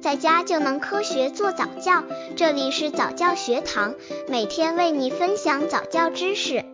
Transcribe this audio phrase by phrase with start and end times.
[0.00, 2.02] 在家就能科学做早教。
[2.34, 3.94] 这里是早教学堂，
[4.28, 6.64] 每天为你分享早教知识。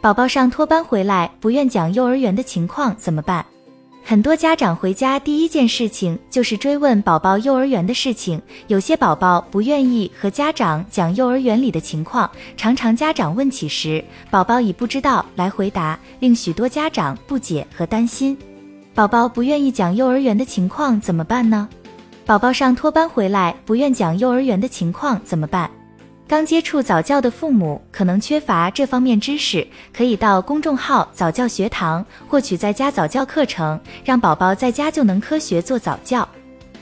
[0.00, 3.44] 宝宝上托班回来不愿讲幼儿园的情况怎么办？
[4.06, 18.36] 很多家长回家第一件事情就是追问宝宝幼儿园的事情，有些宝宝不愿意和家长讲幼儿园里的情况，常常家长问起时，宝宝以不知道来回答，令许多家长不解和担心。
[18.94, 21.66] 宝宝不愿意讲幼儿园的情况怎么办呢？
[22.26, 25.70] 宝宝上托班回来不愿讲幼儿园的情况怎么办？
[26.26, 36.26] 刚接触早教的父母可能缺乏这方面知识，可以到公众号早教学堂获取在家早教课程，让宝宝在家就能科学做早教。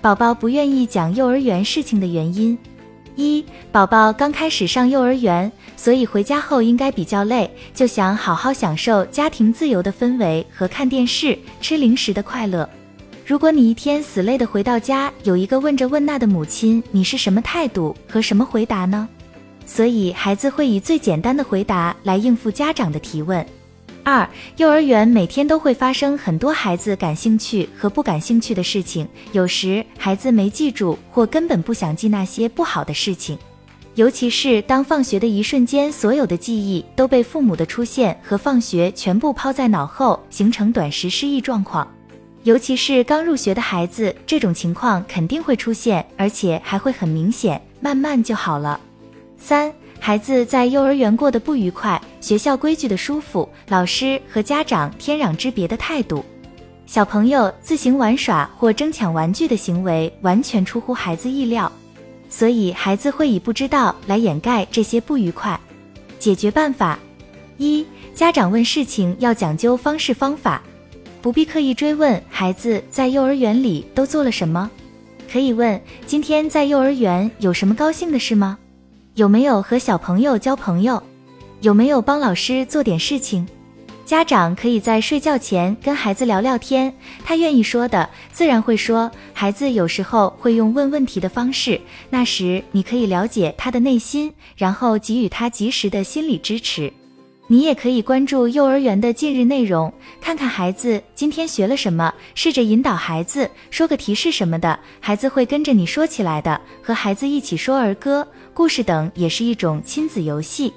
[0.00, 2.58] 宝宝不愿意讲幼儿园事情的原因：
[3.14, 12.68] 一、宝宝刚开始上幼儿园，所以回家后应该比较累，就想好好享受家庭自由的氛围和看电视、吃零食的快乐。
[13.24, 19.08] 如果你一天死累的回到家，有一个问这问那的母亲，你是什么态度和什么回答呢？
[19.68, 23.46] 所以孩子会以最简单的回答来应付家长的提问。
[24.02, 33.38] 二、幼儿园每天都会发生很多孩子感兴趣和不感兴趣的事情，有时孩子没记住或根本不想记那些不好的事情，
[33.96, 41.86] 尤其是当放学的一瞬间，所有的记忆都被父母的出现和放学全部抛在脑后，形成短时失忆状况。
[42.44, 48.80] 尤其是刚入学的孩子，这种情况肯定会出现，而且还会很明显，慢慢就好了。
[49.38, 56.24] 三、孩子在幼儿园过得不愉快，学校规矩的舒服，老师和家长天壤之别的态度，
[56.86, 61.70] 小朋友自行玩耍或争抢玩具的行为完全出乎孩子意料，
[62.28, 65.58] 所以孩子会以不知道来掩盖这些不愉快。
[66.18, 66.98] 解决办法：
[67.56, 70.60] 一、家长问事情要讲究方式方法，
[71.22, 74.68] 不必刻意追问孩子在幼儿园里都做了什么，
[75.30, 78.58] 可以问今天在幼儿园有什么高兴的事吗？
[79.18, 81.02] 有没有和小朋友交朋友？
[81.60, 83.44] 有没有帮老师做点事情？
[84.06, 89.10] 家长可以在睡觉前跟孩子聊聊天，他愿意说的，自然会说。
[89.34, 96.92] 孩子有时候会用问问题的方式，那时你可以了解他的内心，然后给予他及时的心理支持。
[97.50, 106.60] 你也可以关注幼儿园的近日内容，看看孩子今天学了什么，试着引导孩子说个提示什么的，孩子会跟着你说起来的。
[106.82, 108.26] 和孩子一起说儿歌。
[108.52, 110.72] 故事等也是一种亲子游戏。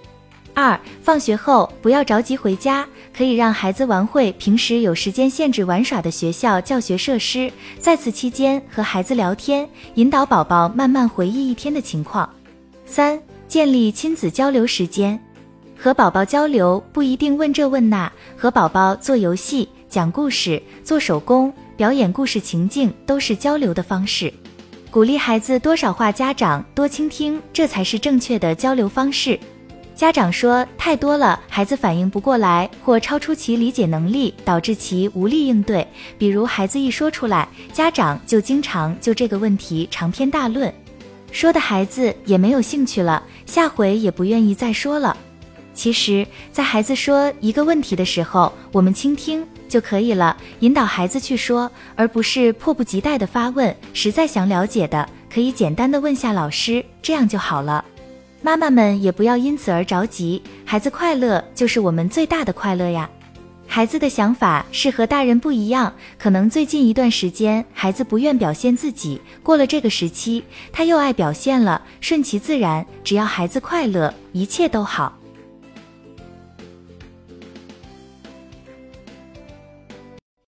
[0.54, 12.30] 二，放学后不要着急回家，可以让孩子玩会平时有时间限制玩耍的学校教学设施，在此期间和孩子聊天，引导宝宝慢慢回忆一天的情况。
[12.86, 15.20] 三，建立亲子交流时间，
[15.84, 24.32] 和宝宝交流不一定问这问那，和宝宝做游戏、讲故事、做手工、表演故事情境都是交流的方式。
[24.92, 29.40] 鼓励孩子多少话，家长多倾听，这才是正确的交流方式。
[29.96, 35.88] 家长说太多了，孩子反应不过来，或超出其理解能力，导致其无力应对。
[36.16, 40.72] 比如孩子一说出来，家长就经常就这个问题长篇大论，
[41.32, 45.18] 说的孩子也没有兴趣了，下回也不愿意再说了。
[45.74, 49.46] 其实，在孩子说一个问题的时候，我们倾听。
[49.70, 53.74] 就可以了，引导孩子去说，而不是迫不及待的发问。
[53.94, 57.86] 实在想了解的，可以简单的问下老师，这样就好了。
[58.42, 63.10] 妈妈们也不要因此而着急，孩子快乐就是我们最大的快乐呀。
[63.66, 70.44] 孩子的想法是和大人不一样，可能最近一段时间孩子不愿表现自己，过了这个时期
[70.74, 75.18] 他又爱表现了，顺其自然，只要孩子快乐，一切都好。